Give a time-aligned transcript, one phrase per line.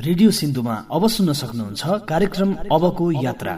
[0.00, 3.54] Radio सिन्धुमा अब सुन्न सक्नुहुन्छ कार्यक्रम अबको यात्रा।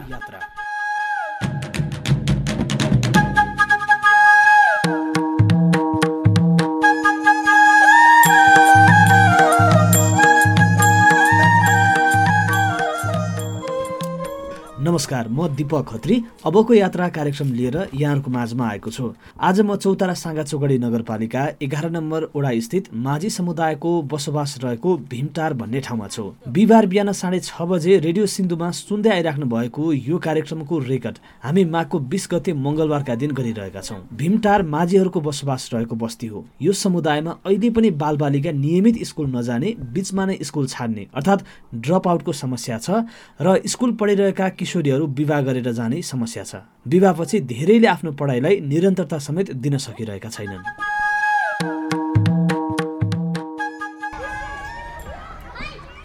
[14.93, 16.15] नमस्कार म दिपक खत्री।
[16.45, 19.05] अबको यात्रा कार्यक्रम लिएर यहाँहरूको माझमा आएको छु।
[19.41, 25.53] आज म चौतारा साँगा चौगडी नगरपालिका एघार नम्बर ओडा स्थित माझी समुदायको बसोबास रहेको भीमटार
[25.53, 30.79] भन्ने ठाउँमा छु। बिहिबार बिहान साढे छ बजे रेडियो सिन्धुमा सुन्दै आइराख्नु भएको यो कार्यक्रमको
[30.85, 36.45] रेकर्ड हामी माघको बिस गते मङ्गलबारका दिन गरिरहेका छौँ। भीमटार माझीहरूको बसोबास रहेको बस्ती हो।
[36.61, 41.45] यो समुदायमा अहिले पनि बालबालिका नियमित स्कुल नजाने बिचमा नै स्कुल छाड्ने अर्थात्
[41.81, 43.01] ड्रप आउटको समस्या छ
[43.41, 44.49] र स्कुल पढिरहेका
[44.83, 50.63] किशोरीहरू विवाह गरेर जाने समस्या छ। विवाहपछि धेरैले आफ्नो पढाइलाई निरन्तरता समेत दिन सकिरहेका छैनन्।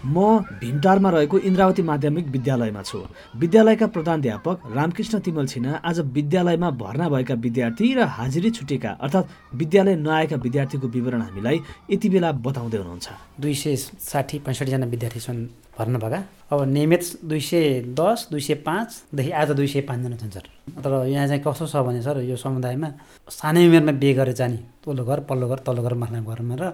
[0.08, 2.98] म भीमटारमा रहेको इन्द्रावती माध्यमिक विद्यालयमा छु।
[3.36, 9.96] विद्यालयका प्रधानध्यापक रामकृष्ण तिमल छिना आज विद्यालयमा भर्ना भएका विद्यार्थी र हाजिरी छुटेका अर्थात् विद्यालय
[9.98, 13.08] नआएका विद्यार्थीको विवरण हामीलाई यति बेला बताउँदै हुनुहुन्छ।
[13.40, 16.20] दुई सय साठी पैँसठीजना विद्यार्थी छन्। भर्ना भएका।
[16.52, 20.46] अब नियमित दुई सय दस दुई सय पाँचदेखि आज दुई सय पाँचजना छन् सर।
[20.82, 22.88] तर यहाँ चाहिँ कस्तो छ भने सर यो समुदायमा
[23.30, 26.64] सानै उमेरमा बिहे गरेर जाने तल्लो घर पल्लो घर तल्लो घर मार्ने घरमा र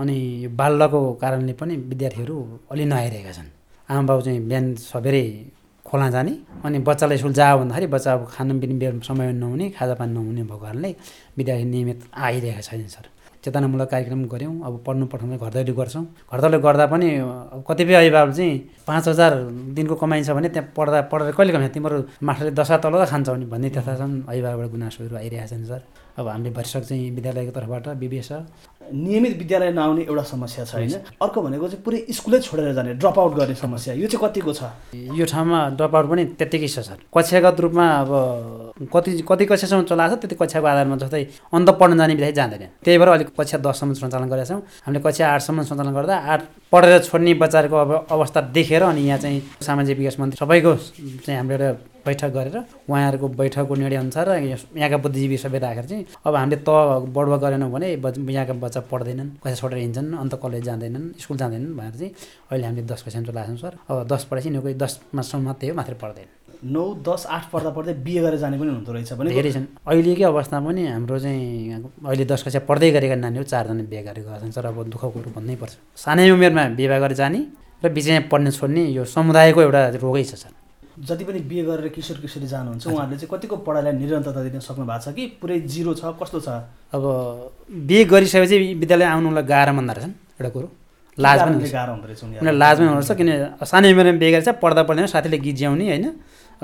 [0.00, 2.36] अनि यो बाल्यको कारणले पनि विद्यार्थीहरू
[2.72, 3.48] अलि नआइरहेका छन्।
[3.88, 5.26] आमा बाउ चाहिँ बिहान सबेरै
[5.86, 6.32] खोला जाने
[6.64, 10.90] अनि बच्चालाई स्कुल जा भन्दाखेरि बच्चा अब खानु पिउने समय नहुने खाजापानी नहुने भएको कारणले
[11.38, 13.06] विद्यार्थी नियमित आइरहेका छैनन् सर।
[13.46, 17.08] चेतनामूलक कार्यक्रम गऱ्यौँ। अब पढ्नु पठाउनु घर दैलो गर्छौँ। घर दैलो गर्दा पनि
[17.54, 18.54] अब कतिपय अभिभावक चाहिँ
[18.86, 19.32] पाँच हजार
[19.76, 21.68] दिनको कमाइन्छ भने त्यहाँ पढ्दा पढेर कहिले कमाइ?
[21.70, 25.82] तिम्रो मास्टरले दशा तल त खान्छ भने भन्ने त्यस्ता छन् अभिभावकबाट गुनासोहरू आइरहेका छन् सर।
[26.18, 28.32] अब हामीले भरिसक चाहिँ विद्यालयको तर्फबाट विवेश
[28.86, 33.18] नियमित विद्यालय नआउने एउटा समस्या छ होइन। अर्को भनेको चाहिँ पुरै स्कुलै छोडेर जाने ड्रप
[33.18, 34.62] आउट गर्ने समस्या। यो चाहिँ कतिको छ?
[34.94, 38.10] यो ठाउँमा ड्रप आउट पनि त्यत्तिकै छ सर। कक्षागत रूपमा अब
[38.86, 41.22] कति कति कक्षासम्म चलाएको छ त्यति कक्षाको आधारमा जस्तै
[41.52, 45.24] अन्त पढ्न जाने विधायी जाँदैन। त्यही भएर अलिक कक्षा दससम्म सञ्चालन गरेका छौँ। हामीले कक्षा
[45.34, 46.40] आठसम्म सञ्चालन गर्दा आठ
[46.72, 50.72] पढेर छोड्ने बच्चाहरूको अब अवस्था देखेर अनि यहाँ चाहिँ सामाजिक विकास मन्त्री सबैको
[51.26, 52.56] चाहिँ हाम्रो एउटा बैठक गरेर
[52.88, 54.28] उहाँहरूको बैठकको निर्णय अनुसार
[54.78, 56.70] यहाँका बुद्धिजीवी सबै राखेर चाहिँ अब हामीले त
[57.16, 61.94] बढुवा गरेनौँ भने यहाँका बच्चा पढ्दैनन् कक्षा छोडेर हिँड्छन् अन्त कलेज जाँदैनन् स्कुल जाँदैनन् भनेर
[61.98, 62.12] चाहिँ
[62.50, 65.74] अहिले हामीले दस कक्षामा चलाएको छौँ सर। अब दस पढेपछि नि कोही दसमासम्म मात्रै हो
[65.76, 66.28] मात्रै पढ्दैन।
[66.72, 70.24] नौ दस आठ पढ्दा पढ्दै बिहे गरेर जाने पनि हुँदो रहेछ भने धेरै छन्। अहिलेकै
[70.24, 74.66] अवस्थामा पनि हाम्रो चाहिँ अहिले दस कक्षा पढ्दै गरेका नानीहरू चारजना बिहे गरेका छन् सर
[74.72, 77.40] अब दुःखको कुरो भन्नै पर्छ। सानै उमेरमा बिहे गरेर जाने
[77.84, 80.52] र बिचमा पढ्ने छोड्ने यो समुदायको एउटा रोगै छ सर।
[80.98, 85.04] जति पनि बिहे गरेर किशोर किशोरी जानुहुन्छ उहाँहरूले चाहिँ कतिको पढाइलाई निरन्तरता दिन सक्नु भएको
[85.04, 86.48] छ कि पुरै जिरो छ कस्तो छ?
[86.96, 87.04] अब
[87.88, 90.68] बिहे गरिसकेपछि विद्यालय आउनुलाई गाह्रो मान्दो रहेछन् एउटा कुरो।
[91.18, 93.28] लाज पनि गाह्रो हुँदो रहेछ उनीहरूलाई। लाज पनि हुनुपर्छ किन
[93.64, 96.06] सानै उमेरमा बिहे गरेर पढ्दा पढ्दैन साथीले गीत ज्याउने होइन।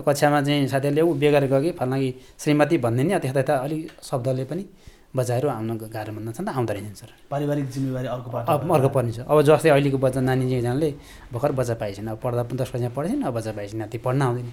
[0.01, 2.09] कक्षामा चाहिँ साथीहरूले ऊ बिहे गयो कि फल्ना कि
[2.41, 4.65] श्रीमती भन्ने नि त्यता यता अलिक शब्दले पनि
[5.13, 9.19] बच्चाहरू आउन गाह्रो मान्दछन् त आउँदो रहेछन् सर। पारिवारिक जिम्मेवारी अर्को अब अर्को पर्ने छ।
[9.29, 10.89] अब जस्तै अहिलेको बच्चा नानी एकजनाले
[11.33, 14.49] भर्खर बच्चा पाइछन् अब पढ्दा पनि दस कक्षा पढेछन् अब बच्चा पाइछन् ती पढ्न आउँदैन।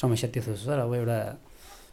[0.00, 1.18] समस्या त्यस्तो छ सर। अब एउटा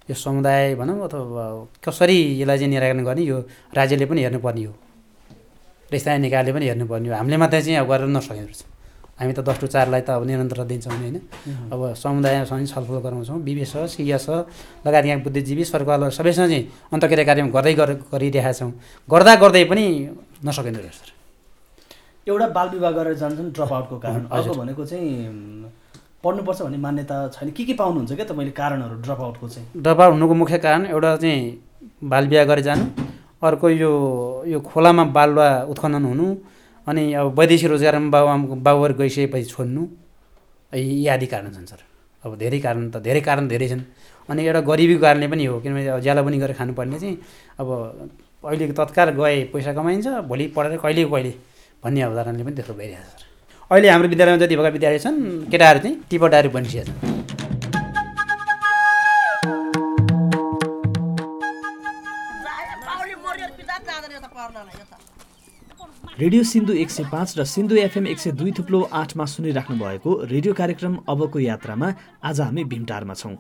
[0.08, 1.44] यो समुदाय भनौँ अथवा
[1.84, 3.38] कसरी यसलाई चाहिँ निराकरण गर्ने यो
[3.76, 4.74] राज्यले पनि हेर्नुपर्ने हो।
[5.92, 8.62] र स्थानीय निकायले पनि हेर्नुपर्ने हो। हामीले मात्रै चाहिँ अब गरेर नसकेको रहेछ।
[9.24, 11.18] हामी त दस टु चारलाई त अब निरन्तरता दिन्छौँ होइन।
[11.72, 14.28] अब समुदायसँग छलफल गराउँछौँ। विवेश सिएस
[14.84, 17.74] लगायत यहाँ बुद्धिजीवी सरकारलाई सबैसँग चाहिँ अन्तक्रिया कार्यक्रम गर्दै
[18.12, 18.72] गरिरहेका छौँ।
[19.08, 19.86] गर्दा गर्दै पनि
[20.44, 21.10] नसकिँदो रहेछ सर।
[22.28, 25.12] एउटा बाल विवाह गरेर जान्छन् ड्रप आउटको कारण। अर्को भनेको चाहिँ
[26.24, 29.68] पढ्नुपर्छ भन्ने मान्यता छैन। के के पाउनुहुन्छ क्या तपाईँले कारणहरू ड्रप आउटको चाहिँ?
[29.76, 31.42] ड्रप आउट हुनुको मुख्य कारण एउटा चाहिँ
[32.00, 32.86] बाल बिहा गरेर जानु
[33.44, 33.92] अर्को यो
[34.48, 36.28] यो खोलामा बालुवा उत्खनन हुनु
[36.88, 39.82] अनि अब वैदेशिक रोजगारमा बाबु बाबुहरू गइसकेपछि छोड्नु
[40.74, 41.82] यी आदि कारण छन् सर।
[42.24, 43.84] अब धेरै कारण त धेरै कारण धेरै छन्।
[44.30, 47.18] अनि एउटा गरिबीको कारणले पनि हो किनभने अब ज्याला पनि गरेर खानुपर्ने चाहिँ
[47.60, 47.68] अब
[48.44, 51.32] अहिलेको तत्काल गए पैसा कमाइन्छ भोलि पढेर कहिले कहिले
[51.84, 53.24] भन्ने अवधारणाले पनि त्यस्तो भइरहेको छ सर।
[53.72, 55.20] अहिले हाम्रो विद्यालयमा जति भएका विद्यार्थी छन्
[55.52, 57.43] केटाहरू चाहिँ टिपटाहरू बनिसकेका छन्।
[66.20, 70.12] रेडियो सिन्धु एक सय पाँच र सिन्धु एफएम एक सय दुई थुप्लो आठमा सुनिराख्नु भएको
[70.30, 71.88] रेडियो कार्यक्रम अबको यात्रामा
[72.24, 73.34] आज हामी भीमटारमा छौँ।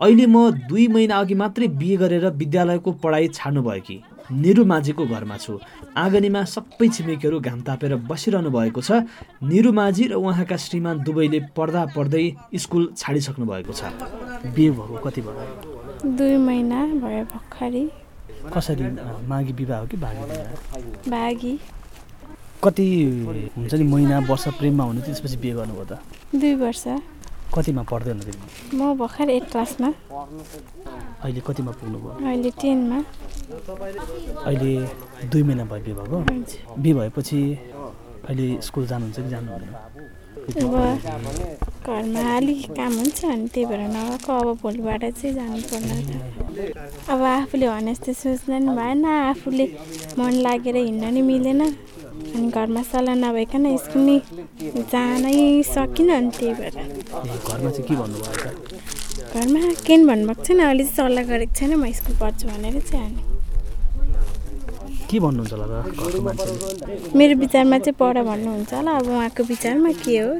[0.00, 3.96] अहिले म दुई महिना अघि मात्रै बिहे गरेर विद्यालयको पढाइ छाड्नु भयो कि?
[4.28, 5.58] निरु माझीको घरमा छु।
[5.96, 9.08] आँगनीमा सबै छिमेकीहरू घाम तापेर बसिरहनु भएको छ।
[9.40, 12.24] निरु माझी र उहाँका श्रीमान दुवैले पढ्दा पढ्दै
[12.60, 13.88] स्कुल छाडिसक्नु भएको छ।
[14.52, 15.48] बिहे भएको कति भयो?
[16.04, 17.88] दुई महिना भयो भर्खरै।
[18.52, 18.84] कसरी
[19.24, 21.58] माघी विवाह हो कि भागी बाघी
[22.64, 22.86] कति
[23.56, 25.92] हुन्छ नि महिना वर्ष प्रेममा हुनु त्यसपछि बिहे गर्नुभयो त?
[26.34, 26.84] दुई वर्ष।
[27.54, 28.22] कतिमा पढ्दै हुनु
[28.74, 29.88] म भर्खर एट क्लासमा।
[31.22, 32.10] अहिले कतिमा पुग्नुभयो?
[32.26, 32.98] अहिले टेनमा
[34.48, 34.72] अहिले
[35.30, 36.18] दुई महिना भयो बिहे भएको?
[36.82, 37.40] बिहे भएपछि
[38.28, 39.74] अहिले स्कुल जानुहुन्छ कि जानुहुँदैन?
[40.48, 40.74] अब
[41.86, 45.96] घरमा अलिक काम हुन्छ अनि त्यही भएर नगएको अब भोलिबाट चाहिँ जानुपर्ने
[47.12, 49.66] अब आफूले भने जस्तो सोच्दा नि भएन आफूले
[50.18, 51.62] मन लागेर हिँड्न नि मिलेन।
[52.34, 54.16] अनि घरमा सल्लाह नभइकन स्कुल नि
[54.92, 56.76] जानै सकिनँ अनि त्यही भएर।
[57.48, 61.92] घरमा चाहिँ के भन्नुभयो त घरमा केही भन्नुभएको छैन अहिले चाहिँ सल्लाह गरेको छैन म
[61.98, 63.27] स्कुल पढ्छु भनेर चाहिँ अनि।
[65.08, 65.88] के भन्नुहुन्छ होला त?
[65.88, 70.30] घरको मान्छेले मेरो विचारमा चाहिँ पढ भन्नुहुन्छ होला। अब उहाँको विचारमा के हो?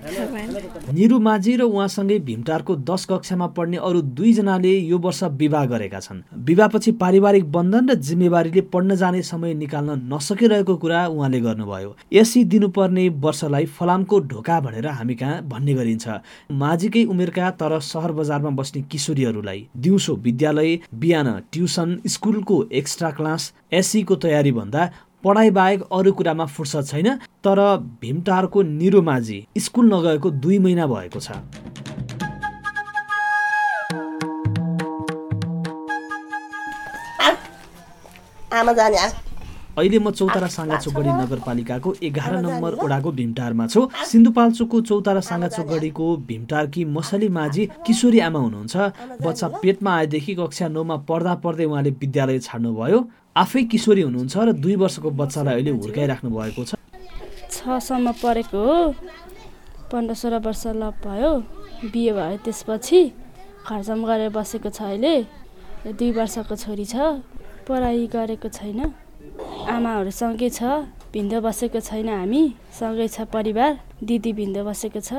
[0.92, 6.22] निरु माझी र उहाँसँगै भीमटारको दस कक्षामा पढ्ने अरू दुईजनाले यो वर्ष विवाह गरेका छन्।
[6.48, 13.08] विवाहपछि पारिवारिक बन्धन र जिम्मेवारीले पढ्न जाने समय निकाल्न नसकिरहेको कुरा उहाँले गर्नुभयो। यसै दिनुपर्ने
[13.24, 16.06] वर्षलाई फलामको ढोका भनेर हामी कहाँ भन्ने गरिन्छ।
[16.52, 24.14] माझीकै उमेरका तर सहर बजारमा बस्ने किशोरीहरूलाई दिउँसो विद्यालय बिहान ट्युसन स्कुलको एक्स्ट्रा क्लास एससीको
[24.16, 24.90] तयारी भन्दा
[25.24, 27.08] पढाइ बाहेक अरू कुरामा फुर्सद छैन
[27.44, 27.60] तर
[28.02, 31.30] भीमटारको निरो माझी स्कुल नगएको दुई महिना भएको छ।
[39.78, 43.80] अहिले म चौतारा साँगाचोगढी नगरपालिकाको एघार नम्बर ओडाको भीमटारमा छु।
[44.10, 48.74] सिन्धुपाल्चोकको चौतारा साँगाचोगढीको भीमटारकी मसली माझी किशोरी आमा हुनुहुन्छ।
[49.22, 52.98] बच्चा पेटमा आएदेखि कक्षा नौमा पढ्दा पढ्दै उहाँले विद्यालय छाड्नुभयो।
[53.38, 56.70] आफै किशोरी हुनुहुन्छ र दुई वर्षको बच्चालाई अहिले हुर्काइराख्नु भएको छ।
[57.54, 58.78] छसम्म पढेको हो।
[59.90, 61.32] पन्ध्र सोह्र वर्ष लप भयो।
[61.92, 63.00] बिहे भयो त्यसपछि
[63.66, 65.14] खर्चम गरेर बसेको छ अहिले।
[65.98, 66.94] दुई वर्षको छोरी छ।
[67.68, 68.80] पढाइ गरेको छैन।
[69.70, 70.60] आमाहरूसँगै छ।
[71.12, 72.42] भिन्द बसेको छैन हामी।
[72.74, 75.10] सँगै छ परिवार। दिदी भिन्द बसेको छ।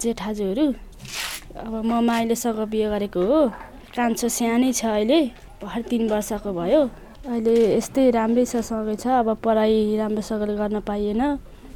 [0.00, 0.66] जेठाजुहरू।
[1.60, 3.40] अब म माइलेसँग बिहे गरेको हो।
[3.94, 5.20] कान्छो सानै छ अहिले।
[5.60, 6.82] भर्खर तिन वर्षको भयो।
[7.20, 11.22] अहिले यस्तै राम्रै छ। सँगै छ अब पढाइ राम्रोसँगले गर्न पाइएन।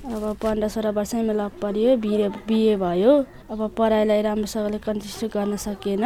[0.05, 3.13] अब पन्ध्र सोह्र वर्षैमा लग पऱ्यो बिहे बिहे भयो।
[3.53, 6.05] अब पढाइलाई राम्रोसँगले कन्टिन्यू गर्न सकिएन।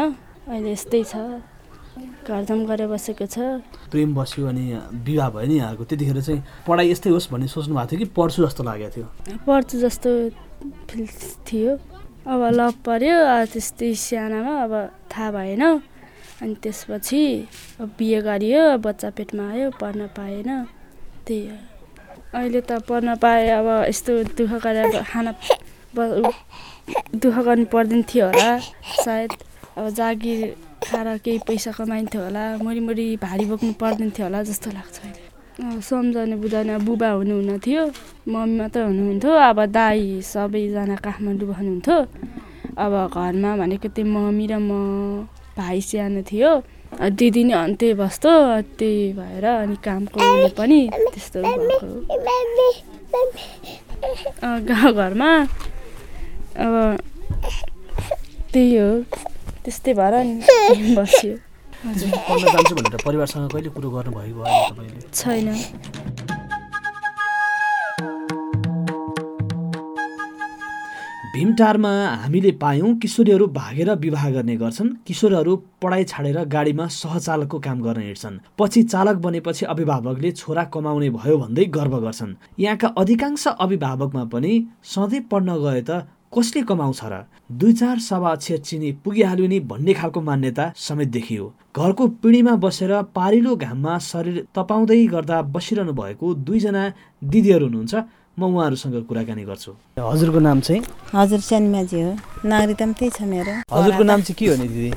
[0.50, 1.14] अहिले यस्तै छ।
[1.98, 3.38] घरजाम गरेर बसेको छ।
[3.90, 4.64] प्रेम बस्यो अनि
[5.06, 8.38] विवाह भयो नि यहाँको। त्यतिखेर चाहिँ पढाइ यस्तै होस् भन्ने सोच्नु भएको थियो कि पढ्छु
[8.46, 9.06] जस्तो लागेको थियो?
[9.46, 10.10] पढ्छु जस्तो
[10.86, 11.06] फिल
[11.46, 11.72] थियो।
[12.26, 13.16] अब लभ पऱ्यो
[13.50, 14.72] त्यस्तै सानामा अब
[15.10, 15.62] थाहा भएन।
[16.42, 17.22] अनि त्यसपछि
[17.80, 20.48] अब बिहे गरियो बच्चा पेटमा आयो पढ्न पाएन
[21.26, 21.56] त्यही हो।
[22.38, 25.32] अहिले त पढ्न पाएँ अब यस्तो दुःख गरेर खाना
[27.22, 28.50] दुःख गर्नु पर्दैन थियो होला
[29.04, 29.32] सायद।
[29.78, 30.40] अब जागिर
[30.84, 36.36] खाएर केही पैसा कमाइन्थ्यो होला मुरी भारी बोक्नु पर्दैन थियो होला जस्तो लाग्छ अहिले। सम्झाउने
[36.38, 37.82] बुझाउने बुबा हुनुहुन्न थियो
[38.30, 41.98] मम्मी मात्रै हुनुहुन्थ्यो अब दाई सबैजना काठमाडौँ हुनुहुन्थ्यो
[42.78, 44.70] अब घरमा भनेको त्यही मम्मी र म
[45.58, 46.50] भाइ सानो थियो
[47.10, 48.34] दिदी नि अन्त्यै बस्थ्यो
[48.78, 50.20] त्यही भएर अनि कामको
[50.58, 50.80] पनि
[51.12, 51.88] त्यस्तो भएको।
[54.42, 55.30] अँ, गाउँघरमा।
[56.58, 56.74] अब
[58.52, 58.88] त्यही हो
[59.64, 61.34] त्यस्तै भएर नि बस्यो।
[61.86, 65.00] हजुर। जान्छु भनेर परिवारसँग कहिले कुरो गर्नुभएको भयो तपाईँले?
[65.12, 66.37] छैन।
[71.38, 78.00] भीमटारमा हामीले पायौँ किशोरीहरू भागेर विवाह गर्ने गर्छन्। किशोरहरू पढाइ छाडेर गाडीमा सहचालकको काम गर्न
[78.02, 84.52] हिँड्छन्। पछि चालक बनेपछि अभिभावकले छोरा कमाउने भयो भन्दै गर्व गर्छन्। यहाँका अधिकांश अभिभावकमा पनि
[84.82, 86.02] सधैँ पढ्न गए त
[86.34, 87.22] कसले कमाउँछ र?
[87.52, 93.56] दुई चार सभा चिनी पुगिहाल्यो नि भन्ने खालको मान्यता समेत देखियो। घरको पिँढीमा बसेर पारिलो
[93.56, 96.82] घाममा शरीर तपाउँदै गर्दा बसिरहनु भएको दुईजना
[97.22, 97.94] दिदीहरू हुनुहुन्छ।
[98.38, 100.82] म उहाँहरूसँग कुराकानी गर्छु। हजुरको नाम चाहिँ?
[101.10, 102.12] हजुर सानीमाझी हो।
[102.46, 104.90] नागरिकता पनि त्यही छ मेरो। हजुरको नाम चाहिँ के हो नि दिदी?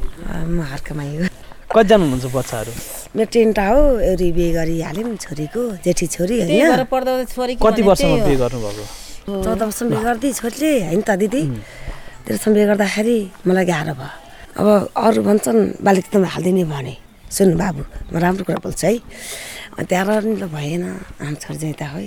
[0.45, 1.25] म हर्कमाई हो।
[1.73, 2.71] कतिजना हुनुहुन्छ बच्चाहरू?
[3.17, 8.85] मेरो टेन्टा हो एउटी बिहे गरिहाल्यौँ छोरीको जेठी छोरी होइन। कति वर्षमा बिहे गर्नुभएको?
[9.25, 11.41] चौध वर्षमा बिहे गरिदिए छोरीले होइन त दिदी?
[12.29, 13.17] तेह्रसम्म बिहे गर्दाखेरि
[13.49, 14.13] मलाई गाह्रो भयो।
[14.61, 14.67] अब
[15.01, 16.93] अरू भन्छन् बालिकामा हालिदिने भने।
[17.25, 17.81] सुन बाबु
[18.13, 19.01] म राम्रो कुरा बोल्छु है।
[19.81, 20.83] अनि त्यहाँबाट नि ल भएन।
[21.25, 22.05] आम छोरी चाहिँ त है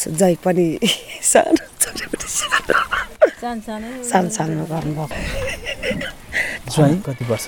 [0.00, 0.66] जय पनि
[1.22, 2.74] सानो छोरी पनि सानो।
[4.10, 5.16] सानो सानो गर्नुभएको
[6.72, 7.46] ज्वाइँ कति वर्ष?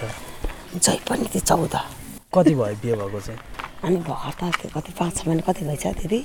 [0.76, 1.74] जय पनि त्यो चौध।
[2.34, 3.40] कति भयो बिहे भएको चाहिँ?
[3.84, 6.20] अनि भर्खर त त्यो कति पाँच छ महिना कति भएछ दिदी?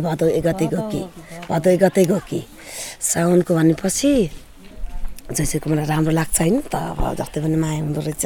[0.00, 1.00] भदौ एक गते गयो कि
[1.50, 2.40] भदौ एक गते गयो कि
[3.02, 4.10] साउनको भनेपछि
[5.26, 8.24] जैसेको मलाई राम्रो लाग्छ होइन त अब जस्तै पनि माया हुँदो रहेछ।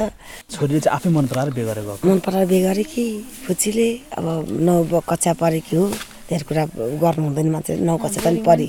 [0.53, 1.93] छोरीले चाहिँ आफै मन पराएर बिहे गरेको?
[2.05, 3.05] मन पराएर बिहे गरेँ कि?
[3.49, 3.89] फुच्चीले
[4.21, 4.27] अब
[4.61, 5.87] नौ कक्षा पढेकी हो।
[6.31, 6.65] धेरै कुरा
[7.03, 8.67] गर्नु हुँदैन मान्छे नौ कक्षा पनि पढी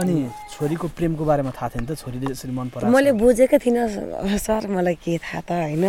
[0.00, 0.14] अनि
[0.56, 2.00] छोरीको प्रेमको बारेमा थाहा थिएन त?
[2.00, 3.84] छोरीले यसरी मन पराएको मैले बुझेकै थिइनँ
[4.40, 5.84] सर मलाई के थाहा त होइन?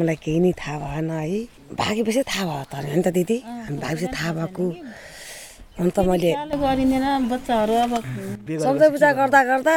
[0.00, 3.38] मलाई केही नै थाहा भएन है। भागेपछि थाहा भयो त होइन त दिदी?
[3.44, 4.64] हामी भागेपछि थाहा भएको।
[5.80, 7.92] अन्त मैले गरिँदैन बच्चाहरू अब
[8.64, 9.74] सम्झै पूजा गर्दा गर्दा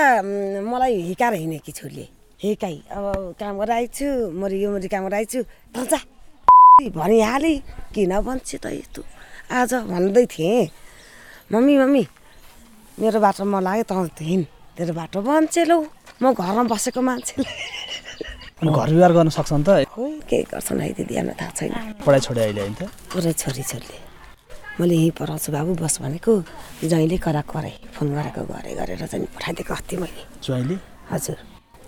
[0.72, 2.06] मलाई हिकाएर हिँडेकी छोरीले?
[2.44, 4.08] हिकाइ। अब काम गरेर आएको छु
[4.40, 5.42] मरि यो मरि काम गरेर आएको छु।
[5.76, 6.00] तर जा।
[6.96, 7.58] भनिहालेँ
[7.94, 9.02] किन भन्छ त यस्तो?
[9.52, 10.70] आज भन्दै थिएँ।
[11.52, 12.04] मम्मी मम्मी
[13.00, 14.46] मेरो बाटो म लाग्यो त हिँड
[14.78, 15.80] तेरो बाटो भन्छ लौ
[16.22, 17.52] म घरमा बसेको मान्छेले।
[18.64, 19.70] घर व्यवहार गर्न सक्छन् त?
[19.92, 21.72] खोइ के गर्छन् है दिदी हामीलाई थाहा छैन।
[22.06, 22.82] पढाइ छोडे अहिले होइन त?
[23.12, 23.98] पुरै छोरी छोरीले
[24.80, 26.34] मैले यहीँ पढाउँछु बाबु बस भनेको
[26.88, 30.76] जहिले कराएको कराएँ फोन गरेको गरे गरेर चाहिँ पठाइदिएको अस्ति मैले। ज्वाइँले?
[31.12, 31.38] हजुर।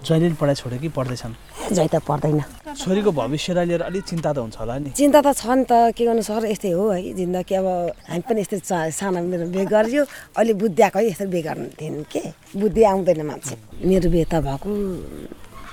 [0.06, 1.34] ज्वाइँले पढाइ छोड्यो कि पढ्दैछन्?
[1.74, 2.44] जै त पर्दैन
[2.76, 6.04] छोरीको भविष्यलाई लिएर अलिक चिन्ता त हुन्छ होला नि। चिन्ता त छ नि त के
[6.06, 7.68] गर्नु सर यस्तै हो है जिन्दगी। अब
[8.12, 8.60] हामी पनि यस्तै
[8.92, 10.04] सानो मेरो बिहे गरियो
[10.36, 12.22] अहिले बुद्धि आएको है यस्तो बिहे गर्नु थिएन के?
[12.60, 14.70] बुद्धि आउँदैन मान्छे। मेरो बिहे त भएको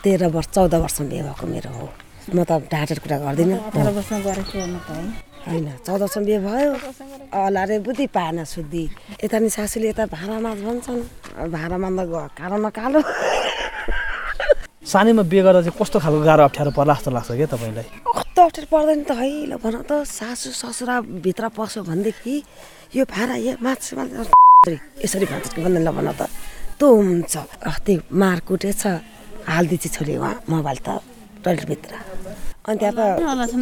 [0.02, 1.86] तेह्र वर्ष चौध वर्षमा बिहे भएको मेरो हो।
[2.32, 3.58] म त ढाँटेर कुरा गर्दिनँ।
[5.42, 6.70] होइन चौध वर्षमा बिहे भयो।
[7.34, 8.84] अलारे बुद्धि पाएन शुद्धि।
[9.26, 11.02] यता नि सासूले यता भाँडा माझ भन्छन्।
[11.50, 13.00] भाँडा मान्दा गयो कालोमा कालो।
[14.82, 17.86] सानैमा बिहे गर्दा चाहिँ कस्तो खालको गाह्रो अप्ठ्यारो पर्ला जस्तो लाग्छ क्या तपाईँलाई?
[18.02, 22.34] कस्तो अप्ठ्यारो पर्दैन त है ल भन त सासू ससुरा भित्र पस्यो भनेदेखि
[22.98, 24.26] यो भाँडा यो माछा माछा
[25.06, 25.26] यसरी
[25.62, 26.26] भन्दैन ल भन त।
[26.78, 28.82] त्यो हुन्छ अस्ति मार कुटेछ
[29.46, 30.98] हालिदिएछ छोरी उहाँ मोबाइल त
[31.46, 31.92] टोइलेटभित्र।
[32.66, 33.54] अनि त्यहाँ त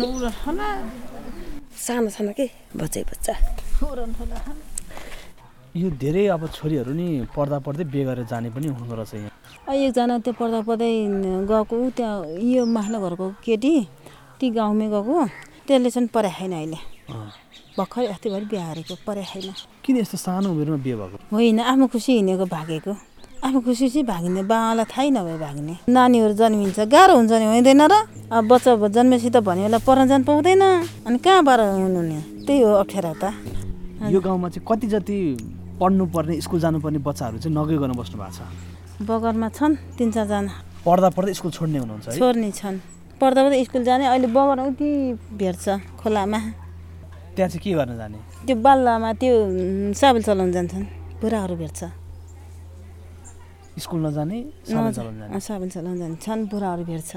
[1.80, 2.46] सानो सानो के
[2.80, 3.34] बच्चै बच्चा।
[5.70, 9.30] यो धेरै अब छोरीहरू नि पढ्दा पढ्दै बिहे गरेर जाने पनि हुँदो रहेछ यहाँ।
[9.70, 10.90] एकजना त्यो पढ्दा पढ्दै
[11.46, 13.74] गएको त्यहाँ यो माथिल्लो घरको केटी
[14.38, 15.14] ती गाउँमै गएको
[15.70, 16.78] त्यसले चाहिँ छैन अहिले।
[17.78, 19.54] भर्खरै अस्तिभरि बिहा गरेको पढाइ छैन
[19.86, 21.16] किन यस्तो सानो उमेरमा बिहे भएको?
[21.30, 22.92] होइन आफ्नो खुसी हिँडेको भागेको।
[23.46, 27.94] आफ्नो खुसी चाहिँ भागिने बाबालाई थाहै नभए भाग्ने। नानीहरू जन्मिन्छ गाह्रो हुन्छ नि हुँदैन र?
[28.26, 30.62] अब बच्चा जन्मेपछि त भने बेला पढ्न जानु पाउँदैन।
[31.06, 33.24] अनि कहाँबाट हुनु नि त्यही हो अप्ठ्यारो त।
[34.10, 35.18] यो गाउँमा चाहिँ कति जति
[35.80, 38.40] पढ्नुपर्ने स्कुल जानुपर्ने बच्चाहरू चाहिँ नगइकन बस्नु भएको छ।
[39.08, 40.52] बगरमा छन् तिन चारजना
[40.84, 42.76] पढ्दा पढ्दै स्कुल छोड्ने हुनुहुन्छ छोड्ने छन्।
[43.20, 44.90] पढ्दा पढ्दा स्कुल जाने अहिले बगर उति
[45.40, 45.64] भेट्छ
[46.00, 46.40] खोलामा।
[47.36, 48.18] त्यहाँ चाहिँ के गर्न जाने?
[48.46, 49.34] त्यो बाल्लामा त्यो
[49.96, 50.84] साबुन चलाउनु जान्छन्।
[51.20, 51.80] बुढाहरू भेट्छ
[53.80, 57.12] स्कुल नजाने साबुन चलाउन जाने। जान्छन् बुढाहरू भेट्छ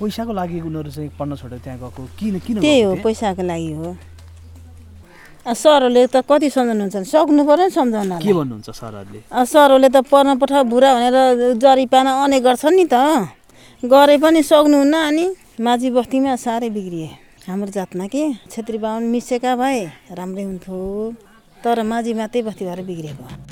[0.00, 2.92] पैसाको लागि उनीहरू चाहिँ पढ्न छोडेर त्यहाँ गएको किन किन त्यही हो?
[3.04, 3.88] पैसाको लागि हो।
[5.46, 9.20] सरहरूले त कति सम्झाउनुहुन्छ सक्नु पऱ्यो नि सम्झाउन के भन्नुहुन्छ सरहरूले?
[9.32, 11.16] सरहरूले त पढ्न पठाउ बुढा भनेर
[11.56, 12.94] जरिपाना अनेक गर्छन् नि त।
[13.82, 15.24] गरे पनि सक्नुहुन्न अनि
[15.64, 17.08] माझी बस्तीमा साह्रै बिग्रिए।
[17.48, 18.24] हाम्रो जातमा के?
[18.52, 19.80] छेत्री बाहुन मिसेका भए
[20.12, 20.78] राम्रै हुन्थ्यो।
[21.64, 23.49] तर माझी मात्रै बस्ती भएर बिग्रिएको।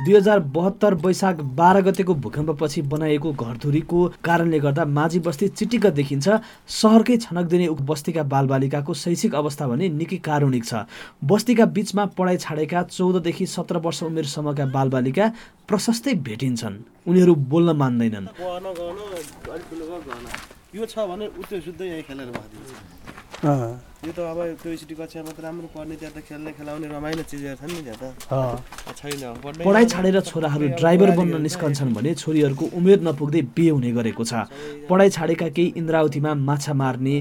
[0.00, 6.28] दुई हजार बहत्तर वैशाख बाह्र गतेको भूकम्पपछि बनाइएको घरधुरीको कारणले गर्दा माझी बस्ती चिटिक्क देखिन्छ।
[6.72, 10.88] सहरकै छनक दिने उक्त बस्तीका बालबालिकाको शैक्षिक अवस्था भने निकै कारुणिक छ।
[11.20, 15.24] बस्तीका बिचमा पढाइ छाडेका चौधदेखि सत्र वर्ष उमेरसम्मका बालबालिका
[15.68, 18.26] प्रशस्तै भेटिन्छन्। उनीहरू बोल्न मान्दैनन्।
[20.74, 25.44] यो छ भने उत्यो शुद्ध यहीँ खेलेर भइदिन्छ यो त अब त्यो सिटी कक्षामा त
[25.44, 30.16] राम्रो पढ्ने त्यहाँ त खेल्ने खेलाउने रमाइलो चिजहरू छन् नि त्यहाँ त। छैन पढाइ छाडेर
[30.24, 34.48] छोराहरू ड्राइभर बन्न निस्कन्छन् भने छोरीहरूको उमेर नपुग्दै बिहे हुने गरेको छ।
[34.88, 37.16] पढाइ छाडेका केही इन्द्रावतीमा माछा मार्ने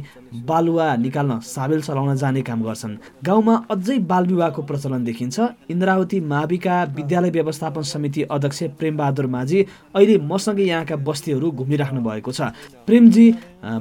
[0.47, 2.95] बालुवा निकाल्न साबेल चलाउन जाने काम गर्छन्।
[3.27, 9.59] गाउँमा अझै बाल विवाहको प्रचलन देखिन्छ। इन्द्रावती माविका विद्यालय व्यवस्थापन समिति अध्यक्ष प्रेमबहादुर माझी
[9.99, 12.55] अहिले मसँगै यहाँका बस्तीहरू घुमिराख्नु भएको छ।
[12.87, 13.25] प्रेमजी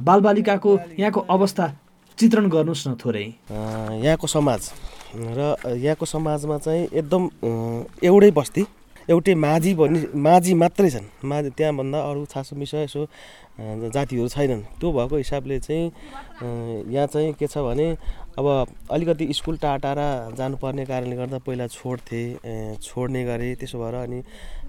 [0.02, 1.66] बालबालिकाको यहाँको अवस्था
[2.18, 3.26] चित्रण गर्नुहोस् न थोरै।
[4.02, 4.60] यहाँको समाज
[5.38, 5.40] र
[5.78, 7.22] यहाँको समाजमा चाहिँ एकदम
[8.02, 8.62] एउटै बस्ती
[9.08, 13.02] एउटै माझी भन्ने माझी मात्रै छन्। माझी त्यहाँभन्दा अरू छासो मिसो यसो
[13.94, 15.86] जातिहरू छैनन्। त्यो भएको हिसाबले चाहिँ
[16.92, 17.86] यहाँ चाहिँ के छ भने
[18.38, 18.46] अब
[18.92, 22.22] अलिकति स्कुल टाढा टाढा जानुपर्ने कारणले गर्दा पहिला छोड्थे
[22.82, 24.20] छोड्ने गरेँ त्यसो भएर अनि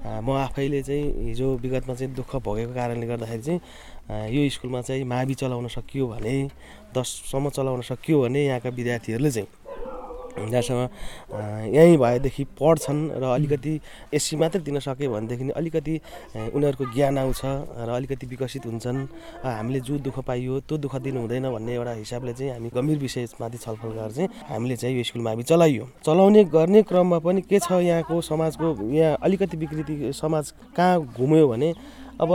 [0.06, 5.34] म आफैले चाहिँ हिजो विगतमा चाहिँ दुःख भोगेको कारणले गर्दाखेरि चाहिँ यो स्कुलमा चाहिँ मावि
[5.34, 6.36] चलाउन सकियो भने
[6.96, 9.48] दससम्म चलाउन सकियो भने यहाँका विद्यार्थीहरूले चाहिँ
[10.48, 13.74] जहाँसँग अँ, यहीँ भएदेखि पढ्छन् र अलिकति
[14.14, 15.96] एससी मात्रै दिन सक्यो भनेदेखि अलिकति
[16.56, 18.98] उनीहरूको ज्ञान आउँछ र अलिकति विकसित हुन्छन्।
[19.44, 23.58] हामीले जो दुःख पाइयो त्यो दुःख दिनु हुँदैन भन्ने एउटा हिसाबले चाहिँ हामी गम्भीर विषयमाथि
[23.58, 27.72] छलफल गरेर चाहिँ हामीले चाहिँ यो स्कुलमा हामी चलाइयो। चलाउने गर्ने क्रममा पनि के छ
[27.84, 31.74] यहाँको समाजको यहाँ अलिकति विकृति समाज कहाँ घुम्यो भने
[32.20, 32.32] अब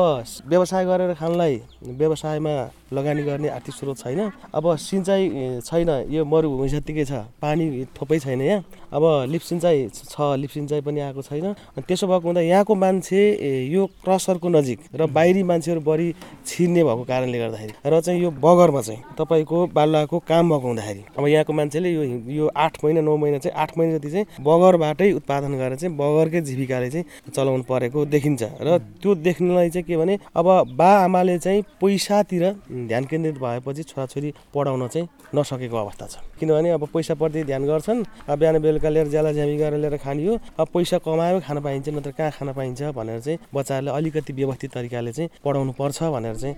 [0.49, 2.55] व्यवसाय गरेर खानलाई व्यवसायमा
[2.95, 4.21] लगानी गर्ने आर्थिक स्रोत छैन।
[4.55, 10.39] अब सिँचाइ छैन यो मरुभूमि जत्तिकै छ पानी थोपै छैन यहाँ। अब लिप सिँचाइ छ
[10.39, 11.47] लिप सिँचाइ पनि आएको छैन।
[11.83, 13.21] त्यसो भएको हुँदा यहाँको मान्छे
[13.67, 16.09] यो क्रसरको नजिक र बाहिरी मान्छेहरू बढी
[16.47, 21.27] छिर्ने भएको कारणले गर्दाखेरि र चाहिँ यो बगरमा चाहिँ तपाईँको बालुवाको काम भएको हुँदाखेरि अब
[21.27, 25.53] यहाँको मान्छेले यो यो आठ महिना नौ महिना चाहिँ आठ महिना जति चाहिँ बगरबाटै उत्पादन
[25.59, 30.47] गरेर चाहिँ बगरकै जीविकाले चाहिँ चलाउनु परेको देखिन्छ। र त्यो देख्नलाई चाहिँ के भने अब
[30.79, 32.45] बा आमाले चाहिँ पैसातिर
[32.87, 38.39] ध्यान केन्द्रित भएपछि छोराछोरी पढाउन चाहिँ नसकेको अवस्था छ। किनभने अब पैसाप्रति ध्यान गर्छन् अब
[38.39, 42.11] बिहान बेलुका लिएर ज्याला ज्यामी गरेर लिएर खाने हो अब पैसा कमायो खान पाइन्छ नत्र
[42.19, 46.55] कहाँ खान पाइन्छ भनेर चाहिँ बच्चाहरूले अलिकति व्यवस्थित तरिकाले चाहिँ पढाउनु पर्छ भनेर चाहिँ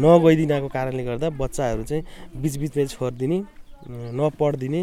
[0.00, 2.04] नगइदिनको कारणले गर्दा बच्चाहरू चाहिँ
[2.36, 3.38] बिचबिचमै छोडिदिने
[4.12, 4.82] नपढिदिने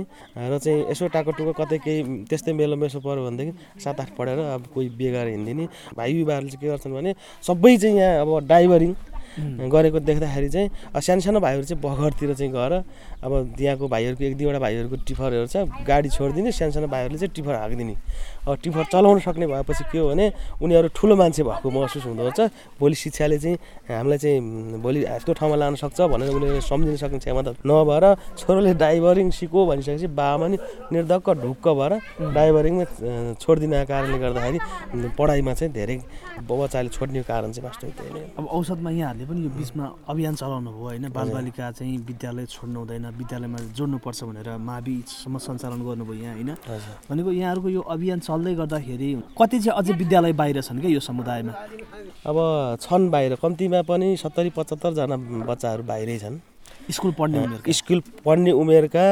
[0.50, 4.64] र चाहिँ यसो टाकोटुको कतै केही त्यस्तै मेलो मेसो पऱ्यो भनेदेखि सात आठ पढेर अब
[4.74, 7.14] कोही बिहे गरेर हिँडिदिने। भाइ युवाहरूले चाहिँ के गर्छन् भने
[7.46, 8.92] सबै चाहिँ यहाँ अब ड्राइभरिङ
[9.38, 10.70] गरेको देख्दाखेरि चाहिँ
[11.02, 12.74] सानो सानो भाइहरू चाहिँ बगरतिर चाहिँ गएर
[13.24, 17.56] अब त्यहाँको भाइहरूको एक दुईवटा भाइहरूको टिफरहरू छ गाडी छोडिदिने सानो सानो भाइहरूले चाहिँ टिफर
[17.56, 17.96] हाकिदिने।
[18.48, 20.26] अब टिफर चलाउन सक्ने भएपछि के हो भने
[20.62, 22.40] उनीहरू ठुलो मान्छे भएको महसुस हुँदो रहेछ।
[22.80, 23.58] भोलि शिक्षाले चाहिँ
[23.90, 28.06] हामीलाई चाहिँ भोलि यस्तो ठाउँमा लान सक्छ भनेर उनीहरूले सम्झिन सक्ने क्षमता नभएर
[28.38, 30.58] छोरोले ड्राइभरिङ सिको भनिसकेपछि बाबामा नि
[30.92, 31.94] निर्धक्क ढुक्क भएर
[32.32, 32.84] ड्राइभरिङमा
[33.42, 34.60] छोडिदिनको कारणले गर्दाखेरि
[35.18, 35.98] पढाइमा चाहिँ धेरै
[36.48, 41.06] बच्चाले छोड्ने कारण चाहिँ वास्तविक अब औसतमा यहाँहरूले पनि यो बिचमा अभियान चलाउनु भयो होइन?
[41.12, 46.52] बालबालिका चाहिँ विद्यालय छोड्नु हुँदैन विद्यालयमा जोड्नुपर्छ भनेर माविसम्म सञ्चालन गर्नुभयो यहाँ होइन?
[47.10, 51.54] भनेको यहाँहरूको यो अभियान चल्दै गर्दाखेरि कति चाहिँ अझै विद्यालय बाहिर छन् क्या यो समुदायमा?
[52.26, 52.38] अब
[52.82, 56.40] छन् बाहिर कम्तीमा पनि सत्तरी पचहत्तरजना बच्चाहरू बाहिरै छन्।
[56.88, 59.06] स्कुल पढ्ने उनीहरूको स्कुल पढ्ने उमेरका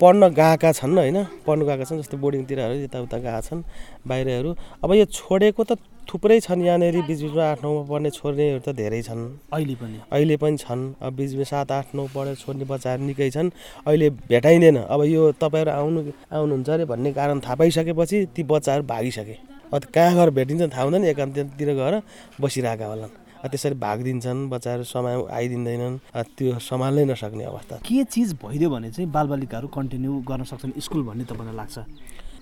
[0.00, 1.18] पढ्न गएका छन् होइन?
[1.46, 3.62] पढ्नु गएका छन् जस्तै बोर्डिङतिरहरू यताउता गएका छन्
[4.06, 4.50] बाहिरहरू।
[4.84, 9.22] अब यो छोडेको त थुप्रै छन् यहाँनिर बिचबिचमा आठ नौमा पढ्ने छोड्नेहरू त धेरै छन्।
[9.52, 13.48] अहिले पनि। अहिले पनि छन्। अब बिचमा सात आठ नौ पढेर छोड्ने बच्चाहरू निकै छन्।
[13.86, 19.36] अहिले भेटाइँदैन। अब यो तपाईँहरू आउनु आउनुहुन्छ अरे भन्ने कारण थाहा पाइसकेपछि ती बच्चाहरू भागिसके।
[19.74, 21.94] अब कहाँ गएर भेटिन्छ थाहा हुँदैन। एकान्ततिर गएर
[22.40, 23.12] बसिरहेका होलान्।
[23.44, 25.98] त्यसरी भागिदिन्छन् बच्चाहरू समय आइदिँदैनन्।
[26.36, 31.24] त्यो सम्हाल्नै नसक्ने अवस्था। के चिज भइदियो भने चाहिँ बालबालिकाहरू कन्टिन्यू गर्न सक्छन् स्कुल भन्ने
[31.28, 31.76] तपाईँलाई लाग्छ?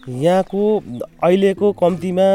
[0.02, 0.62] यहाँको
[1.22, 2.26] अहिलेको कम्तीमा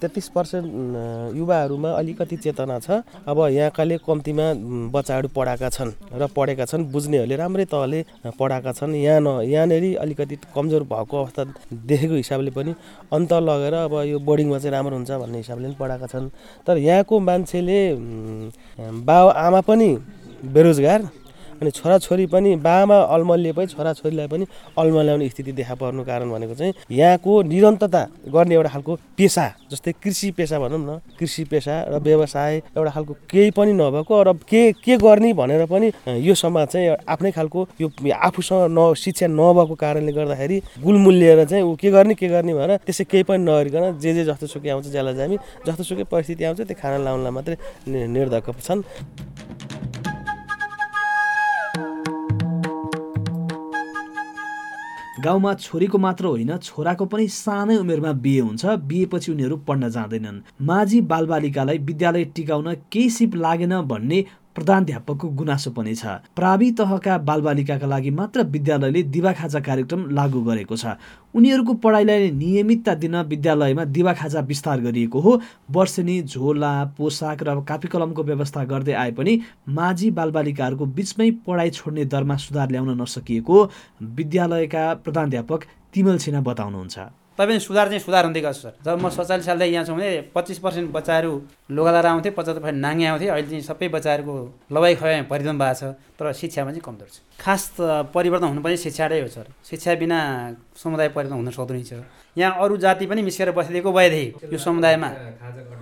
[0.00, 4.46] तेत्तिस पर्सेन्ट युवाहरूमा अलिकति चेतना छ। अब यहाँकाले कम्तीमा
[4.88, 8.00] बच्चाहरू पढाएका छन् र पढेका छन् बुझ्नेहरूले राम्रै तहले
[8.40, 12.74] पढाएका छन्। यहाँ न यहाँनिर अलिकति कमजोर भएको अवस्था देखेको हिसाबले पनि
[13.12, 16.28] अन्त लगेर अब यो बोर्डिङमा चाहिँ राम्रो हुन्छ भन्ने हिसाबले पनि पढाएका छन्।
[16.66, 17.78] तर यहाँको मान्छेले
[19.04, 19.88] बाउ आमा पनि
[20.40, 21.19] बेरोजगार।
[21.60, 24.44] अनि छोराछोरी पनि बाबामा अल्मलिएपछि छोराछोरीलाई पनि
[24.78, 30.30] अल्मल्याउने स्थिति देखा पर्नु कारण भनेको चाहिँ यहाँको निरन्तरता गर्ने एउटा खालको पेसा जस्तै कृषि
[30.38, 34.96] पेसा भनौँ न कृषि पेसा र व्यवसाय एउटा खालको केही पनि नभएको र के के
[34.96, 35.92] गर्ने भनेर पनि
[36.26, 41.74] यो समाज चाहिँ आफ्नै खालको यो आफूसँग न शिक्षा नभएको कारणले गर्दाखेरि गुलमुलिएर चाहिँ ऊ
[41.76, 45.12] के गर्ने के गर्ने भनेर त्यसै केही पनि नगरिकन जे जे जस्तो सुकै आउँछ ज्याला
[45.12, 47.56] जामी जस्तो सुकै परिस्थिति आउँछ त्यो खाना लाउनलाई मात्रै
[47.88, 48.82] निर्धक्क छन्।
[55.24, 61.00] गाउँमा छोरीको मात्र होइन छोराको पनि सानै उमेरमा बिहे हुन्छ बिहेपछि उनीहरू पढ्न जाँदैनन्। माझी
[61.10, 64.24] बालबालिकालाई विद्यालय टिकाउन केही सिप लागेन भन्ने
[64.56, 70.98] प्रधानध्यापकको गुनासो पनि छ। प्रावि तहका बालबालिकाका लागि मात्र विद्यालयले दिवाखाजा कार्यक्रम लागू गरेको छ।
[71.34, 78.22] उनीहरूको पढाइलाई नियमितता दिन विद्यालयमा दिवाखाजा विस्तार गरिएको हो। वर्षेनी झोला पोसाक र कापी कलमको
[78.22, 83.56] व्यवस्था गर्दै आए पनि माझी बालबालिकाहरूको बिचमै पढाइ छोड्ने दरमा सुधार ल्याउन नसकिएको
[84.02, 85.60] विद्यालयका प्रधानध्यापक
[85.94, 86.98] तिमल सिन्हा बताउनुहुन्छ।
[87.40, 90.58] तैपनि सुधार चाहिँ सुधार हुँदै गएको सर। जब म सत्तालिस सालदेखि यहाँ छु भने पच्चिस
[90.60, 91.32] पर्सेन्ट बच्चाहरू
[91.72, 94.34] लुगा लाएर आउँथे पचहत्तर पर्सेन्ट नाङ्गे आउँथे अहिले चाहिँ सबै बच्चाहरूको
[94.68, 99.20] लवाई खवाई परिवर्तन भएको छ तर शिक्षामा चाहिँ कमजोर छ। खास त परिवर्तन हुनुपर्ने शिक्षाकै
[99.24, 100.18] हो सर। शिक्षा बिना
[100.76, 102.04] समुदाय परिवर्तन हुन सक्दैन छ
[102.36, 105.08] यहाँ अरू जाति पनि मिसिएर बसिदिएको भएदेखि यो समुदायमा।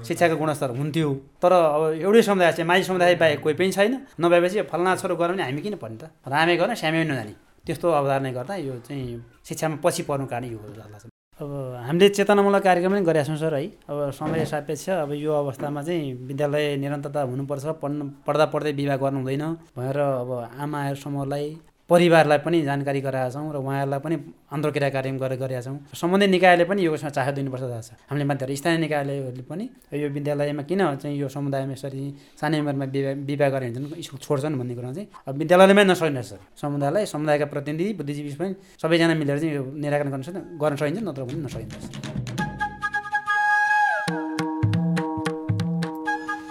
[0.06, 1.10] शिक्षाको गुणस्तर हुन्थ्यो।
[1.42, 5.34] तर अब एउटै समुदाय चाहिँ माझी समुदाय बाहेक कोही पनि छैन। नभएपछि फलना छोरो गरौँ
[5.34, 6.14] भने हामी किन पढ्ने त?
[6.22, 7.34] रामे गर्न श्यामे पनि नजाने
[7.66, 11.50] त्यस्तो अवधारणा गर्दा यो चाहिँ शिक्षामा पछि पर्नु कारण यो हो जस्तो लाग्छ। अब
[11.86, 16.12] हामीले चेतनामूलक कार्यक्रम पनि गरेका छौँ सर है। अब समय सापेक्ष अब यो अवस्थामा चाहिँ
[16.26, 19.44] विद्यालय निरन्तरता हुनुपर्छ पढ्नु पढ्दा पढ्दै विवाह गर्नु हुँदैन।
[19.78, 21.46] भनेर अब आमाहरू समूहलाई
[21.88, 24.16] परिवारलाई पनि जानकारी गराएका छौँ र उहाँहरूलाई पनि
[24.52, 28.52] अन्तर्क्रिया कार्य गरेर गरेका छौँ। सम्बन्धित निकायले पनि यो यसमा चासो दिनुपर्छ छ। हामीले मात्र
[28.52, 29.64] स्थानीय निकायहरूले पनि
[29.96, 32.04] यो विद्यालयमा किन चाहिँ यो समुदायमा यसरी
[32.36, 36.40] सानै उमेरमा विवाह विवाह गरेर हिँड्छन् स्कुल छोड्छन् भन्ने कुरा चाहिँ अब विद्यालयमै नसकिन्छ सर
[36.60, 40.22] समुदायलाई समुदायका प्रतिनिधि बुद्धिजीवी पनि सबैजना मिलेर चाहिँ यो निराकरण गर्न
[40.60, 42.47] गर्न सकिन्छ नत्र पनि नसकिन्छ।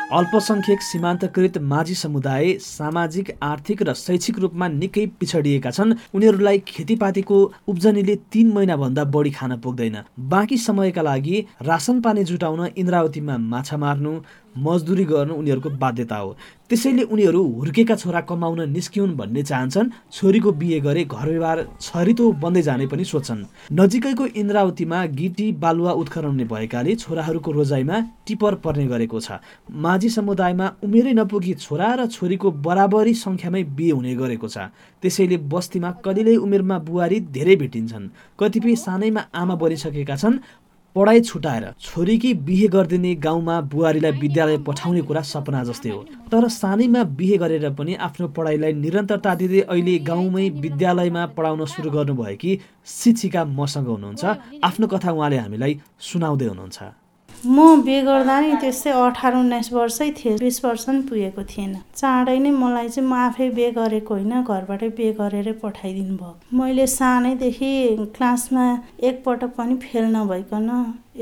[0.08, 8.16] अल्पसङ्ख्यक सीमान्तकृत माझी समुदाय सामाजिक आर्थिक र शैक्षिक रूपमा निकै पिछडिएका छन्। उनीहरूलाई खेतीपातीको उब्जनीले
[8.32, 9.98] तीन महिनाभन्दा बढी खान पुग्दैन।
[10.32, 14.14] बाँकी समयका लागि रासन पानी जुटाउन इन्द्रावतीमा माछा मार्नु
[14.66, 16.36] मजदुरी गर्नु उनीहरूको बाध्यता हो।
[16.70, 22.62] त्यसैले उनीहरू हुर्केका छोरा कमाउन निस्किउन् भन्ने चाहन्छन् छोरीको बिहे गरे घर व्यवहार छरितो बन्दै
[22.62, 29.40] जाने पनि सोच्छन्। नजिकैको इन्द्रावतीमा गिटी बालुवा उत्खनन भएकाले छोराहरूको रोजाइमा टिपर पर्ने गरेको छ।
[29.72, 34.68] माझी समुदायमा उमेरै नपुगी छोरा र छोरीको बराबरी सङ्ख्यामै बिहे हुने गरेको छ।
[35.04, 40.42] त्यसैले बस्तीमा कलिलै उमेरमा बुहारी धेरै भेटिन्छन्। कतिपय सानैमा आमा बनिसकेका छन्
[40.98, 47.04] पढाइ छुटाएर छोरीकी बिहे गरिदिने गाउँमा बुहारीलाई विद्यालय पठाउने कुरा सपना जस्तै हो। तर सानैमा
[47.14, 52.60] बिहे गरेर पनि आफ्नो पढाइलाई निरन्तरता दिँदै अहिले गाउँमै विद्यालयमा पढाउन सुरु गर्नुभएकी
[52.98, 54.24] शिक्षिका मसँग हुनुहुन्छ।
[54.64, 57.07] आफ्नो कथा उहाँले हामीलाई सुनाउँदै हुनुहुन्छ।
[57.46, 62.38] म बिहे गर्दा नि त्यस्तै अठार उन्नाइस वर्षै थिएँ। बिस वर्ष पनि पुगेको थिएन। चाँडै
[62.40, 67.72] नै मलाई चाहिँ म आफै बिहे गरेको होइन घरबाटै बिहे गरेरै पठाइदिनु भयो। मैले सानैदेखि
[68.18, 68.66] क्लासमा
[69.00, 70.70] एकपटक पनि फेल नभइकन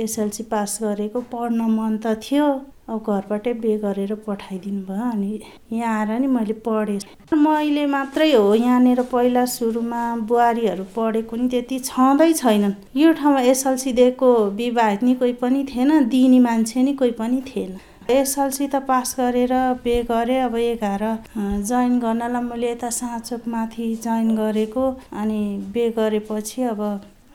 [0.06, 2.47] एसएलसी पास गरेको पढ्न मन त थियो।
[2.89, 5.39] अब घरबाटै बिहे गरेर पठाइदिनु भयो अनि
[5.71, 6.99] यहाँ आएर नि मैले पढेँ।
[7.35, 13.93] मैले मात्रै हो यहाँनिर पहिला सुरुमा बुहारीहरू पढेको नि त्यति छँदै छैनन्। यो ठाउँमा एसएलसी
[13.93, 17.77] दिएको विवाहित नि कोही पनि थिएन दिने मान्छे नि कोही पनि थिएन।
[18.11, 21.03] एसएलसी त पास गरेर बिहे गरेँ अब एघार
[21.37, 24.85] जोइन गर्नलाई मैले यता साँचोक माथि जोइन गरेको
[25.21, 25.41] अनि
[25.73, 26.81] बिहे गरेपछि अब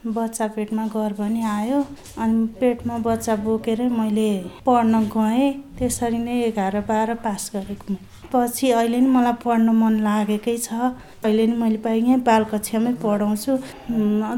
[0.05, 1.79] बच्चा पेटमा गर्भ नि आयो।
[2.17, 4.31] अनि पेटमा बच्चा बोकेरै मैले
[4.65, 7.95] पढ्न गएँ। त्यसरी नै एघार बाह्र पास गरेको
[8.33, 10.73] पछि अहिले नि मलाई पढ्न मन लागेकै छ।
[11.23, 13.57] अहिले नि मैले पाएँ यहीँ बाल कक्षामै पढाउँछु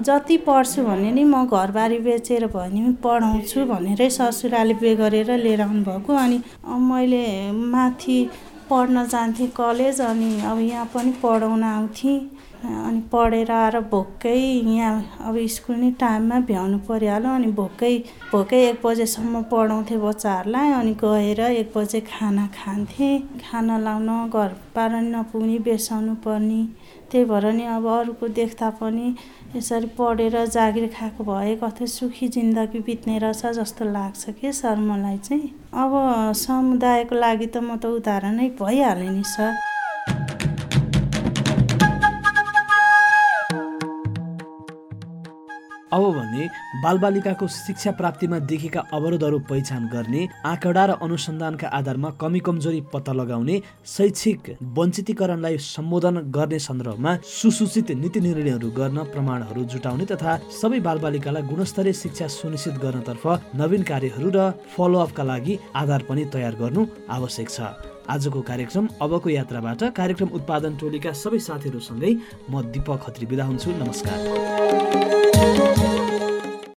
[0.03, 5.31] जति पढ्छु भने नि म घरबारी बेचेर भयो भने पनि पढाउँछु भनेरै ससुराले बे गरेर
[5.39, 6.41] लिएर आउनुभएको। अनि
[6.91, 8.17] मैले माथि
[8.69, 12.19] पढ्न जान्थेँ कलेज अनि अब यहाँ पनि पढाउन आउँथेँ।
[12.63, 17.97] अनि पढेर आएर भोकै यहाँ अब स्कुल नि टाइममा भ्याउनु परिहाल्यो अनि भोकै
[18.31, 24.95] भोकै एक बजेसम्म पढाउँथेँ बच्चाहरूलाई। अनि गएर एक बजे खाना खान्थेँ। खाना लाउन घर पार
[25.03, 26.63] नपुग्ने बेसाउनु पर्ने।
[27.11, 29.13] त्यही भएर नि अब अरूको देख्दा पनि
[29.55, 35.17] यसरी पढेर जागिर खाएको भए कतै सुखी जिन्दगी बित्ने रहेछ जस्तो लाग्छ कि सर मलाई
[35.17, 35.49] चाहिँ?
[35.73, 35.91] अब
[36.37, 39.72] समुदायको लागि त म त उदाहरणै भइहालेँ नि सर।
[45.93, 46.47] अब भने
[46.83, 53.61] बालबालिकाको शिक्षा प्राप्तिमा देखिएका अवरोधहरू पहिचान गर्ने आँकडा र अनुसन्धानका आधारमा कमी कमजोरी पत्ता लगाउने
[53.85, 61.93] शैक्षिक वञ्चितीकरणलाई सम्बोधन गर्ने सन्दर्भमा सुसूचित नीति निर्णयहरू गर्न प्रमाणहरू जुटाउने तथा सबै बालबालिकालाई गुणस्तरीय
[62.03, 63.25] शिक्षा सुनिश्चित गर्नतर्फ
[63.61, 69.83] नवीन कार्यहरू र फलोअपका लागि आधार पनि तयार गर्नु आवश्यक छ। आजको कार्यक्रम अबको यात्राबाट
[69.95, 72.11] कार्यक्रम उत्पादन टोलीका सबै साथीहरूसँगै
[72.51, 74.17] म दिपक खत्री बिदा हुन्छु। नमस्कार।